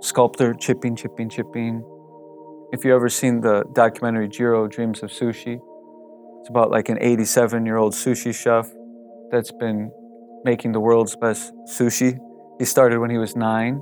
[0.02, 1.84] Sculptor chipping, chipping, chipping.
[2.72, 5.60] If you've ever seen the documentary Jiro Dreams of Sushi,
[6.40, 8.72] it's about like an 87 year old sushi chef
[9.30, 9.92] that's been
[10.44, 12.18] making the world's best sushi.
[12.60, 13.82] He started when he was nine,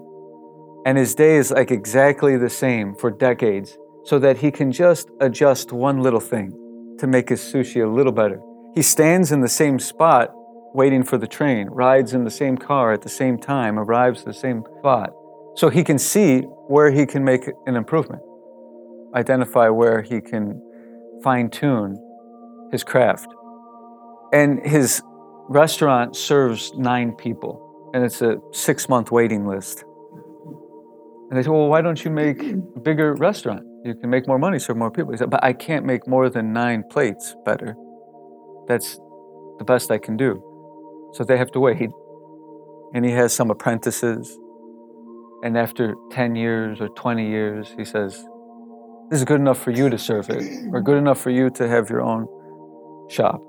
[0.86, 5.10] and his day is like exactly the same for decades, so that he can just
[5.20, 6.52] adjust one little thing
[7.00, 8.40] to make his sushi a little better.
[8.74, 10.32] He stands in the same spot
[10.74, 14.26] waiting for the train, rides in the same car at the same time, arrives at
[14.28, 15.12] the same spot.
[15.56, 18.22] So he can see where he can make an improvement,
[19.14, 20.62] identify where he can
[21.24, 21.98] fine tune
[22.72, 23.28] his craft.
[24.32, 25.04] And his
[25.52, 29.84] restaurant serves nine people, and it's a six month waiting list.
[31.30, 33.64] And they said, Well, why don't you make a bigger restaurant?
[33.84, 35.12] You can make more money, serve more people.
[35.12, 37.76] He said, But I can't make more than nine plates better.
[38.68, 38.98] That's
[39.58, 40.42] the best I can do.
[41.14, 41.90] So they have to wait.
[42.94, 44.38] And he has some apprentices.
[45.44, 48.14] And after 10 years or 20 years, he says,
[49.10, 51.68] This is good enough for you to serve it, or good enough for you to
[51.68, 52.28] have your own
[53.10, 53.42] shop.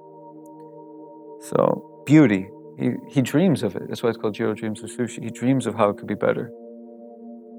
[1.40, 2.48] So, beauty.
[2.78, 3.82] He, he dreams of it.
[3.88, 5.22] That's why it's called Jiro Dreams of Sushi.
[5.22, 6.50] He dreams of how it could be better.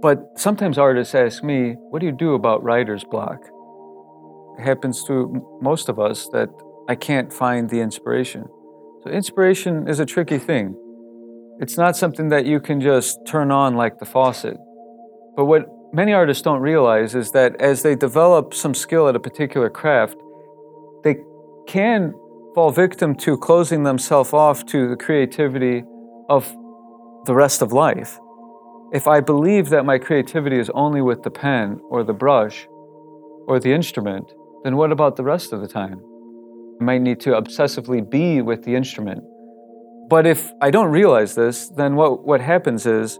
[0.02, 3.40] But sometimes artists ask me, What do you do about writer's block?
[4.60, 6.50] It happens to most of us that
[6.90, 8.46] I can't find the inspiration.
[9.04, 10.76] So, inspiration is a tricky thing.
[11.60, 14.58] It's not something that you can just turn on like the faucet.
[15.36, 19.20] But what many artists don't realize is that as they develop some skill at a
[19.20, 20.18] particular craft,
[21.04, 21.18] they
[21.68, 22.14] can
[22.54, 25.84] fall victim to closing themselves off to the creativity
[26.30, 26.56] of
[27.26, 28.20] the rest of life.
[28.94, 32.68] If I believe that my creativity is only with the pen or the brush
[33.48, 34.32] or the instrument,
[34.64, 36.00] then what about the rest of the time?
[36.80, 39.24] I might need to obsessively be with the instrument.
[40.10, 43.20] But if I don't realize this, then what, what happens is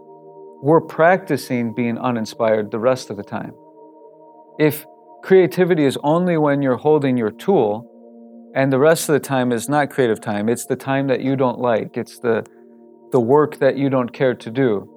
[0.62, 3.52] we're practicing being uninspired the rest of the time.
[4.60, 4.86] If
[5.22, 7.90] creativity is only when you're holding your tool,
[8.54, 11.34] and the rest of the time is not creative time, it's the time that you
[11.34, 12.46] don't like, it's the,
[13.10, 14.88] the work that you don't care to do,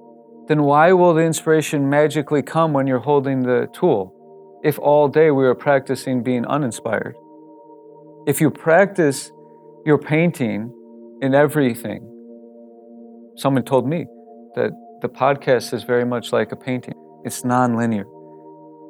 [0.46, 4.14] then why will the inspiration magically come when you're holding the tool
[4.62, 7.16] if all day we are practicing being uninspired?
[8.26, 9.32] If you practice
[9.84, 10.72] your painting
[11.20, 12.00] in everything,
[13.36, 14.06] someone told me
[14.54, 14.70] that
[15.02, 16.94] the podcast is very much like a painting,
[17.24, 18.04] it's non-linear.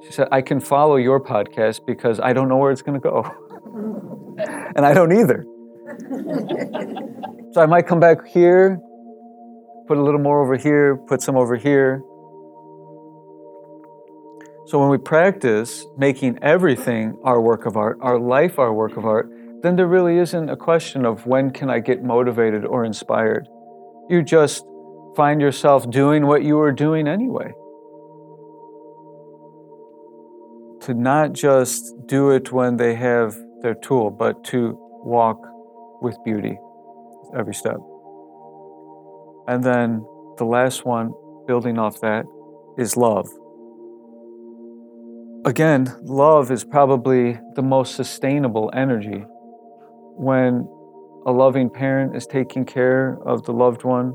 [0.05, 3.03] She said, I can follow your podcast because I don't know where it's going to
[3.03, 4.05] go.
[4.38, 5.44] and I don't either.
[7.53, 8.79] so I might come back here,
[9.87, 12.03] put a little more over here, put some over here.
[14.66, 19.07] So when we practice making everything our work of art, our life our work of
[19.07, 19.31] art,
[19.62, 23.48] then there really isn't a question of when can I get motivated or inspired.
[24.09, 24.64] You just
[25.16, 27.53] find yourself doing what you were doing anyway.
[30.83, 35.38] To not just do it when they have their tool, but to walk
[36.01, 36.59] with beauty
[37.37, 37.77] every step.
[39.47, 41.12] And then the last one,
[41.47, 42.25] building off that,
[42.77, 43.29] is love.
[45.44, 49.25] Again, love is probably the most sustainable energy.
[50.16, 50.68] When
[51.27, 54.14] a loving parent is taking care of the loved one,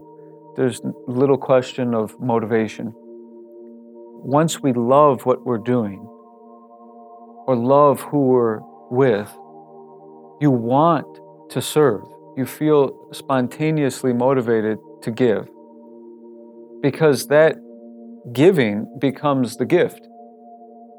[0.56, 2.93] there's little question of motivation.
[2.95, 5.99] Once we love what we're doing,
[7.45, 8.60] or love who we're
[8.91, 9.30] with,
[10.41, 11.08] you want
[11.52, 12.04] to serve.
[12.36, 15.48] You feel spontaneously motivated to give
[16.82, 17.56] because that
[18.34, 20.08] giving becomes the gift.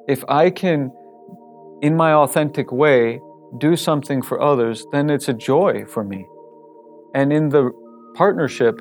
[0.08, 0.92] If I can,
[1.82, 3.20] in my authentic way,
[3.58, 6.26] do something for others, then it's a joy for me.
[7.14, 7.70] And in the
[8.14, 8.80] partnership,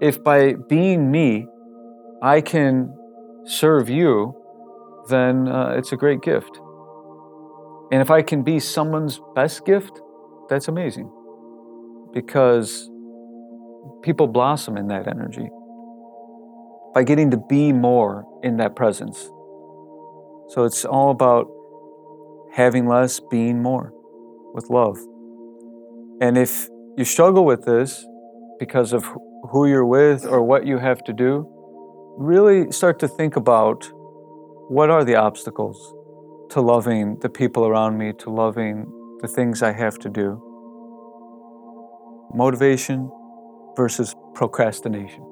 [0.00, 1.46] if by being me,
[2.22, 2.94] I can
[3.44, 4.34] serve you,
[5.08, 6.60] then uh, it's a great gift.
[7.92, 10.00] And if I can be someone's best gift,
[10.48, 11.10] that's amazing
[12.12, 12.90] because
[14.02, 15.48] people blossom in that energy
[16.94, 19.30] by getting to be more in that presence.
[20.48, 21.46] So it's all about
[22.52, 23.92] having less, being more
[24.54, 24.96] with love.
[26.20, 28.06] And if you struggle with this
[28.58, 29.04] because of
[29.50, 31.46] who you're with or what you have to do,
[32.16, 33.90] really start to think about
[34.68, 35.94] what are the obstacles
[36.50, 38.86] to loving the people around me, to loving
[39.20, 40.42] the things I have to do.
[42.34, 43.10] Motivation
[43.76, 45.24] versus procrastination.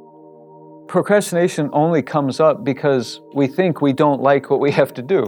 [0.88, 5.22] Procrastination only comes up because we think we don't like what we have to do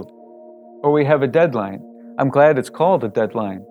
[0.83, 1.81] or we have a deadline.
[2.19, 3.65] I'm glad it's called a deadline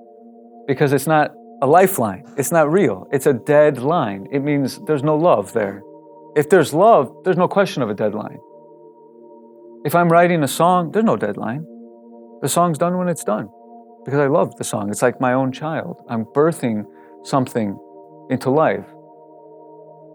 [0.67, 2.25] because it's not a lifeline.
[2.37, 3.07] It's not real.
[3.13, 4.27] It's a deadline.
[4.31, 5.83] It means there's no love there.
[6.37, 8.39] If there's love, there's no question of a deadline.
[9.85, 11.65] If I'm writing a song, there's no deadline.
[12.43, 13.49] The song's done when it's done
[14.05, 14.91] because I love the song.
[14.91, 16.05] It's like my own child.
[16.09, 16.85] I'm birthing
[17.25, 17.79] something
[18.31, 18.87] into life.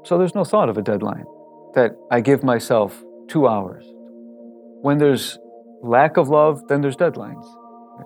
[0.03, 1.25] So there's no thought of a deadline
[1.75, 3.85] that I give myself two hours.
[4.81, 5.37] When there's
[5.81, 7.45] lack of love, then there's deadlines.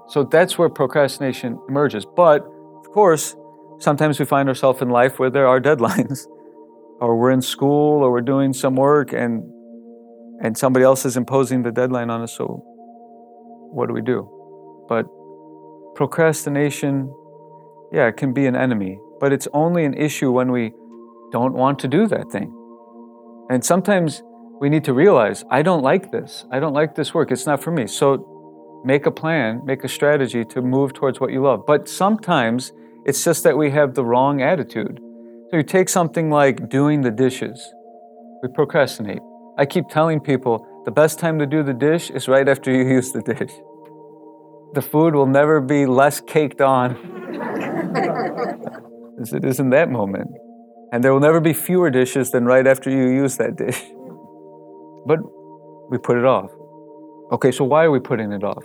[0.07, 2.05] So that's where procrastination emerges.
[2.05, 3.35] But of course,
[3.79, 6.25] sometimes we find ourselves in life where there are deadlines,
[6.99, 9.43] or we're in school, or we're doing some work, and
[10.41, 12.35] and somebody else is imposing the deadline on us.
[12.35, 12.63] So,
[13.71, 14.29] what do we do?
[14.87, 15.05] But
[15.95, 17.13] procrastination,
[17.91, 20.73] yeah, it can be an enemy, but it's only an issue when we
[21.31, 22.53] don't want to do that thing.
[23.49, 24.23] And sometimes
[24.59, 26.45] we need to realize, I don't like this.
[26.51, 27.31] I don't like this work.
[27.31, 27.87] It's not for me.
[27.87, 31.65] So make a plan, make a strategy to move towards what you love.
[31.65, 32.71] But sometimes
[33.05, 34.99] it's just that we have the wrong attitude.
[35.49, 37.73] So you take something like doing the dishes.
[38.41, 39.21] We procrastinate.
[39.57, 42.87] I keep telling people the best time to do the dish is right after you
[42.97, 43.51] use the dish.
[44.73, 46.95] The food will never be less caked on
[49.21, 50.29] as it is in that moment.
[50.91, 53.81] And there will never be fewer dishes than right after you use that dish.
[55.07, 55.19] But
[55.91, 56.49] we put it off.
[57.31, 58.63] Okay, so why are we putting it off?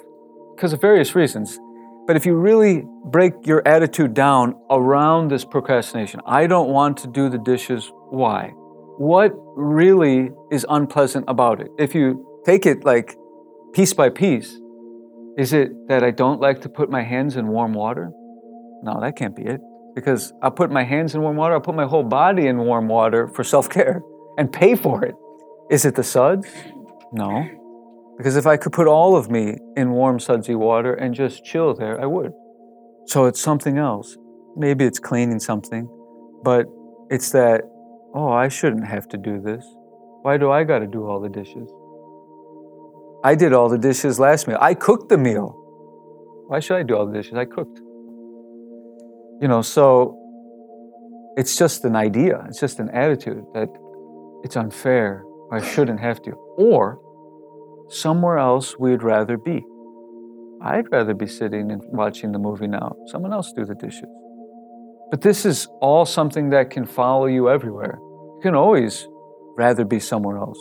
[0.57, 1.59] Because of various reasons.
[2.07, 7.09] But if you really break your attitude down around this procrastination, I don't want to
[7.09, 8.55] do the dishes, why?
[9.01, 11.69] What really is unpleasant about it?
[11.79, 13.17] If you take it like
[13.73, 14.61] piece by piece,
[15.39, 18.11] is it that I don't like to put my hands in warm water?
[18.83, 19.63] No, that can't be it.
[19.95, 22.89] Because I'll put my hands in warm water, I'll put my whole body in warm
[22.89, 24.03] water for self care
[24.37, 25.15] and pay for it.
[25.71, 26.47] Is it the suds?
[27.11, 27.49] No.
[28.19, 31.73] Because if I could put all of me in warm, sudsy water and just chill
[31.73, 32.33] there, I would.
[33.07, 34.19] So it's something else.
[34.57, 35.89] Maybe it's cleaning something,
[36.45, 36.67] but
[37.09, 37.63] it's that,
[38.15, 39.65] oh, I shouldn't have to do this.
[40.23, 41.71] Why do I got to do all the dishes?
[43.23, 44.59] I did all the dishes last meal.
[44.61, 45.57] I cooked the meal.
[46.49, 47.35] Why should I do all the dishes?
[47.35, 47.79] I cooked.
[49.41, 50.17] You know, so
[51.37, 53.69] it's just an idea, it's just an attitude that
[54.43, 56.33] it's unfair I shouldn't have to.
[56.59, 57.01] Or
[57.89, 59.65] somewhere else we'd rather be.
[60.63, 62.95] I'd rather be sitting and watching the movie now.
[63.07, 64.09] Someone else do the dishes.
[65.11, 67.99] But this is all something that can follow you everywhere.
[68.01, 69.09] You can always
[69.57, 70.59] rather be somewhere else.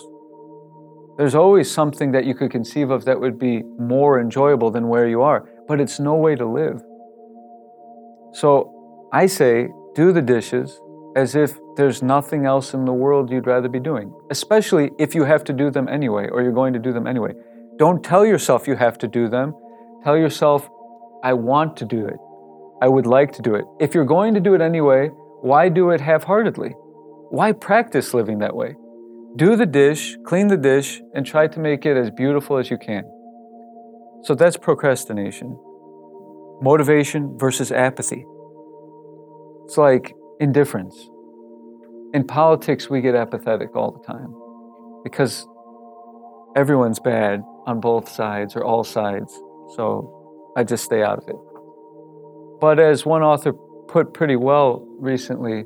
[1.17, 5.07] There's always something that you could conceive of that would be more enjoyable than where
[5.07, 6.81] you are, but it's no way to live.
[8.33, 10.79] So I say, do the dishes,
[11.15, 15.23] as if there's nothing else in the world you'd rather be doing, especially if you
[15.25, 17.33] have to do them anyway or you're going to do them anyway.
[17.77, 19.55] Don't tell yourself you have to do them.
[20.03, 20.69] Tell yourself,
[21.23, 22.19] I want to do it.
[22.81, 23.65] I would like to do it.
[23.79, 25.09] If you're going to do it anyway,
[25.41, 26.69] why do it half heartedly?
[27.29, 28.75] Why practice living that way?
[29.35, 32.77] Do the dish, clean the dish, and try to make it as beautiful as you
[32.77, 33.03] can.
[34.23, 35.57] So that's procrastination.
[36.61, 38.25] Motivation versus apathy.
[39.65, 40.95] It's like indifference.
[42.13, 44.33] In politics, we get apathetic all the time
[45.03, 45.47] because
[46.55, 49.31] everyone's bad on both sides or all sides.
[49.75, 51.35] So I just stay out of it.
[52.59, 53.53] But as one author
[53.87, 55.63] put pretty well recently,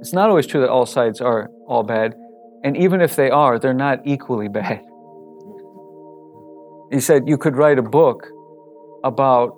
[0.00, 2.14] it's not always true that all sides are all bad.
[2.62, 4.82] And even if they are, they're not equally bad.
[6.90, 8.28] He said you could write a book
[9.02, 9.56] about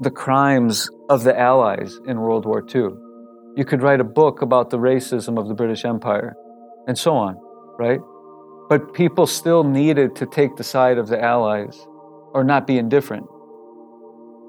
[0.00, 2.90] the crimes of the Allies in World War II
[3.54, 6.34] you could write a book about the racism of the British Empire,
[6.86, 7.36] and so on,
[7.78, 8.00] right?
[8.68, 11.86] But people still needed to take the side of the Allies
[12.32, 13.26] or not be indifferent.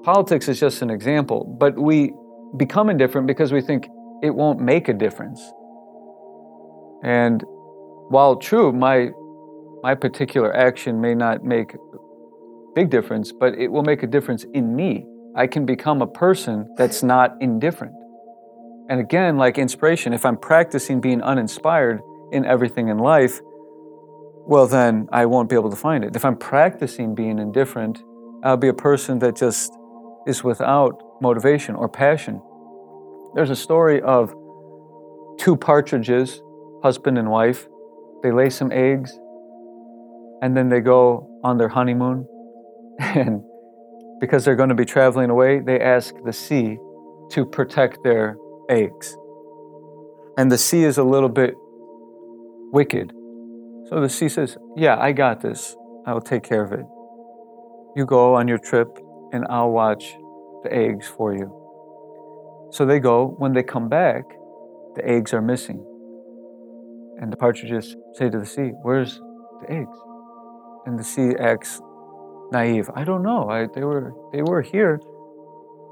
[0.04, 2.12] Politics is just an example, but we
[2.58, 3.88] become indifferent because we think
[4.22, 5.40] it won't make a difference.
[7.02, 7.42] And
[8.10, 9.10] while true, my,
[9.82, 11.74] my particular action may not make
[12.74, 15.06] big difference, but it will make a difference in me.
[15.36, 17.94] I can become a person that's not indifferent.
[18.90, 23.40] And again, like inspiration, if I'm practicing being uninspired in everything in life,
[24.46, 26.14] well, then I won't be able to find it.
[26.14, 28.02] If I'm practicing being indifferent,
[28.42, 29.72] I'll be a person that just
[30.26, 32.40] is without motivation or passion.
[33.34, 34.34] There's a story of
[35.38, 36.40] two partridges,
[36.82, 37.66] husband and wife.
[38.22, 39.18] They lay some eggs
[40.42, 42.26] and then they go on their honeymoon.
[43.00, 43.42] And
[44.20, 46.78] because they're going to be traveling away, they ask the sea
[47.30, 48.36] to protect their
[48.70, 49.16] eggs.
[50.38, 51.54] And the sea is a little bit
[52.72, 53.12] wicked.
[53.88, 55.76] So the sea says, Yeah, I got this.
[56.06, 56.86] I'll take care of it.
[57.96, 58.88] You go on your trip,
[59.34, 60.16] and I'll watch
[60.62, 61.48] the eggs for you.
[62.70, 63.34] So they go.
[63.38, 64.22] When they come back,
[64.94, 65.84] the eggs are missing.
[67.20, 69.20] And the partridges say to the sea, Where's
[69.60, 69.98] the eggs?
[70.86, 71.80] And the sea acts
[72.52, 72.88] naive.
[72.94, 73.48] I don't know.
[73.50, 75.00] I, they, were, they were here,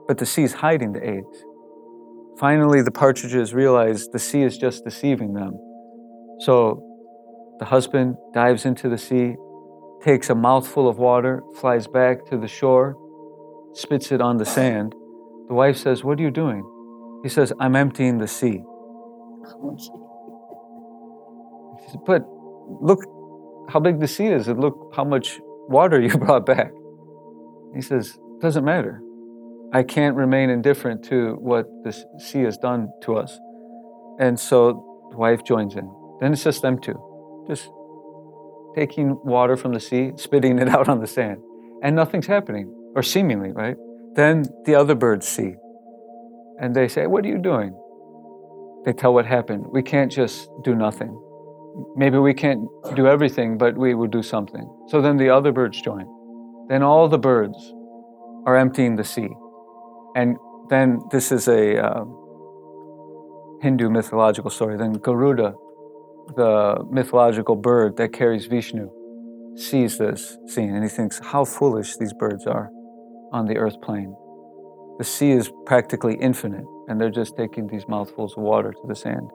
[0.07, 1.45] but the sea's hiding the eggs.
[2.38, 5.53] Finally, the partridges realize the sea is just deceiving them.
[6.40, 6.80] So
[7.59, 9.34] the husband dives into the sea,
[10.03, 12.97] takes a mouthful of water, flies back to the shore,
[13.74, 14.94] spits it on the sand.
[15.48, 16.64] The wife says, What are you doing?
[17.22, 18.64] He says, I'm emptying the sea.
[22.06, 22.26] But
[22.80, 23.00] look
[23.68, 26.72] how big the sea is and look how much water you brought back.
[27.74, 29.00] He says, doesn't matter.
[29.72, 33.38] I can't remain indifferent to what the sea has done to us.
[34.18, 35.90] And so the wife joins in.
[36.20, 37.00] Then it's just them two,
[37.48, 37.70] just
[38.74, 41.38] taking water from the sea, spitting it out on the sand,
[41.82, 43.76] and nothing's happening, or seemingly, right?
[44.14, 45.55] Then the other birds see,
[46.61, 47.74] and they say, What are you doing?
[48.84, 49.66] They tell what happened.
[49.70, 51.18] We can't just do nothing.
[51.97, 54.68] Maybe we can't do everything, but we will do something.
[54.88, 56.07] So then the other birds join.
[56.68, 57.57] Then all the birds
[58.45, 59.30] are emptying the sea.
[60.16, 60.36] And
[60.68, 62.05] then this is a uh,
[63.62, 64.76] Hindu mythological story.
[64.76, 65.55] Then Garuda,
[66.36, 68.90] the mythological bird that carries Vishnu,
[69.57, 72.70] sees this scene and he thinks how foolish these birds are
[73.32, 74.14] on the earth plane.
[74.98, 78.94] The sea is practically infinite, and they're just taking these mouthfuls of water to the
[78.94, 79.30] sand.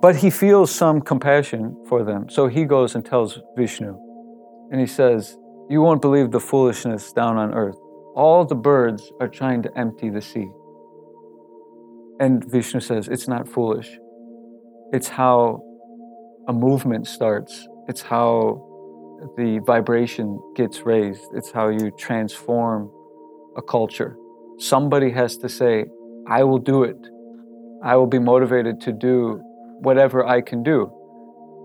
[0.00, 3.98] But he feels some compassion for them, so he goes and tells Vishnu.
[4.70, 5.36] And he says,
[5.68, 7.76] You won't believe the foolishness down on earth.
[8.14, 10.48] All the birds are trying to empty the sea.
[12.20, 13.98] And Vishnu says, It's not foolish.
[14.92, 15.62] It's how
[16.48, 18.67] a movement starts, it's how
[19.36, 22.90] the vibration gets raised, it's how you transform
[23.56, 24.16] a culture.
[24.58, 25.86] Somebody has to say,
[26.28, 26.98] I will do it.
[27.82, 29.40] I will be motivated to do
[29.80, 30.92] whatever I can do.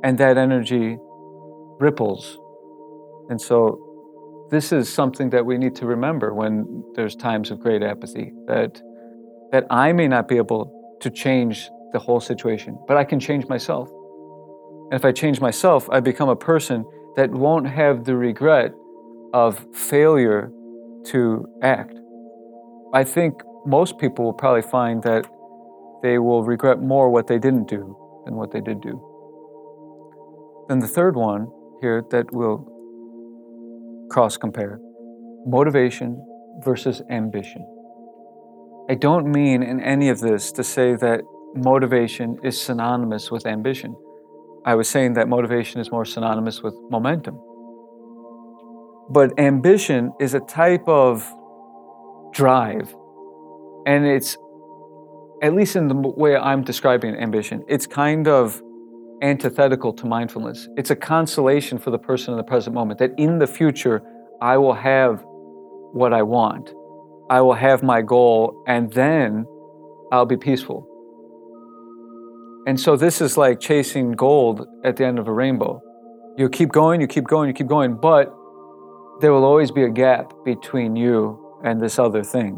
[0.03, 0.97] And that energy
[1.79, 2.37] ripples.
[3.29, 3.89] And so,
[4.51, 8.79] this is something that we need to remember when there's times of great apathy that,
[9.51, 13.47] that I may not be able to change the whole situation, but I can change
[13.47, 13.89] myself.
[14.91, 16.85] And if I change myself, I become a person
[17.15, 18.73] that won't have the regret
[19.33, 20.51] of failure
[21.05, 21.99] to act.
[22.93, 25.25] I think most people will probably find that
[26.01, 29.01] they will regret more what they didn't do than what they did do.
[30.69, 31.47] Then the third one
[31.81, 32.67] here that we'll
[34.09, 34.79] cross compare
[35.45, 36.25] motivation
[36.63, 37.65] versus ambition.
[38.89, 41.21] I don't mean in any of this to say that
[41.55, 43.95] motivation is synonymous with ambition.
[44.65, 47.39] I was saying that motivation is more synonymous with momentum.
[49.09, 51.29] But ambition is a type of
[52.33, 52.95] drive.
[53.85, 54.37] And it's,
[55.41, 58.61] at least in the way I'm describing ambition, it's kind of
[59.21, 60.69] antithetical to mindfulness.
[60.77, 64.01] It's a consolation for the person in the present moment that in the future,
[64.41, 65.23] I will have
[65.93, 66.73] what I want.
[67.29, 69.45] I will have my goal, and then
[70.11, 70.87] I'll be peaceful.
[72.65, 75.81] And so this is like chasing gold at the end of a rainbow.
[76.37, 78.33] You keep going, you keep going, you keep going, but
[79.19, 82.57] there will always be a gap between you and this other thing.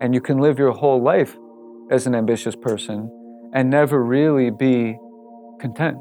[0.00, 1.36] And you can live your whole life
[1.90, 3.10] as an ambitious person
[3.54, 4.98] and never really be
[5.60, 5.96] content.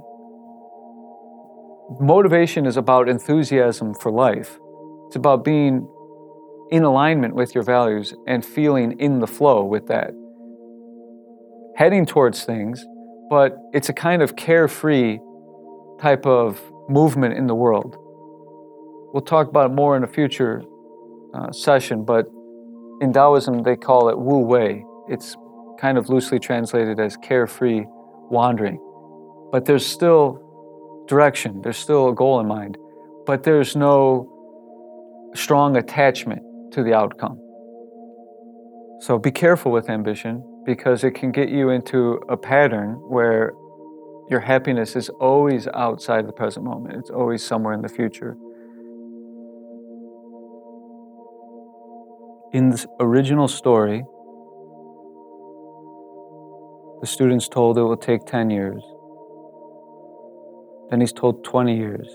[2.00, 4.60] Motivation is about enthusiasm for life.
[5.08, 5.88] It's about being
[6.70, 10.12] in alignment with your values and feeling in the flow with that.
[11.78, 12.86] Heading towards things
[13.30, 15.20] but it's a kind of carefree
[16.00, 17.96] type of movement in the world.
[19.14, 20.64] We'll talk about it more in a future
[21.34, 22.28] uh, session, but
[23.02, 24.84] in Taoism they call it Wu Wei.
[25.08, 25.36] It's
[25.80, 27.86] kind of loosely translated as carefree
[28.30, 28.80] wandering.
[29.52, 30.44] But there's still
[31.08, 32.78] direction, there's still a goal in mind,
[33.26, 34.34] but there's no
[35.36, 36.42] strong attachment
[36.74, 37.40] to the outcome.
[39.02, 43.54] So be careful with ambition because it can get you into a pattern where
[44.30, 48.36] your happiness is always outside the present moment, it's always somewhere in the future.
[52.52, 54.04] In this original story,
[57.00, 58.84] the student's told it will take 10 years.
[60.90, 62.10] Then he's told 20 years.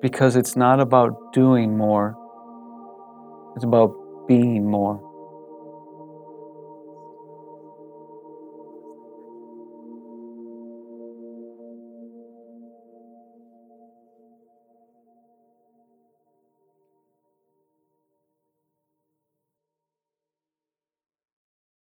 [0.00, 2.14] Because it's not about doing more,
[3.56, 3.92] it's about
[4.28, 5.13] being more.